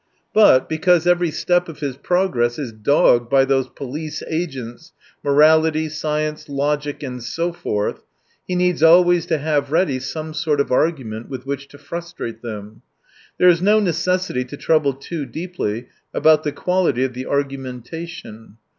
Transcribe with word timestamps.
But, 0.33 0.67
because 0.67 1.05
every 1.05 1.29
step 1.29 1.69
of 1.69 1.79
his 1.79 1.95
progress 1.95 2.57
is 2.57 2.73
doggfed 2.73 3.29
by 3.29 3.45
those 3.45 3.67
police 3.67 4.23
agents, 4.27 4.93
morality, 5.23 5.89
science, 5.89 6.49
logic, 6.49 7.03
and 7.03 7.21
so 7.21 7.53
forth, 7.53 8.01
he 8.47 8.55
needs 8.55 8.81
always 8.81 9.27
to 9.27 9.37
have 9.37 9.71
ready 9.71 9.99
some 9.99 10.33
sort 10.33 10.59
of 10.59 10.71
argument 10.71 11.29
with 11.29 11.45
which 11.45 11.67
to 11.67 11.77
frustrate 11.77 12.41
them. 12.41 12.81
There 13.37 13.47
is 13.49 13.61
no 13.61 13.79
necessity 13.79 14.43
to 14.45 14.57
trouble 14.57 14.93
too 14.95 15.27
deeply 15.27 15.85
about 16.15 16.41
the 16.41 16.51
quality 16.51 17.03
of 17.05 17.13
the 17.13 17.25
argumenta 17.27 18.07
tion. 18.07 18.57